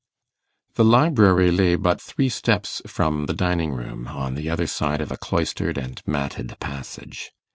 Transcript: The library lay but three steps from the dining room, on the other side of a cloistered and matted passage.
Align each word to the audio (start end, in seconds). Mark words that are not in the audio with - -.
The 0.77 0.83
library 0.83 1.51
lay 1.51 1.75
but 1.75 2.01
three 2.01 2.27
steps 2.29 2.81
from 2.87 3.27
the 3.27 3.35
dining 3.35 3.71
room, 3.73 4.07
on 4.07 4.33
the 4.33 4.49
other 4.49 4.65
side 4.65 4.99
of 4.99 5.11
a 5.11 5.17
cloistered 5.17 5.77
and 5.77 6.01
matted 6.07 6.59
passage. 6.59 7.29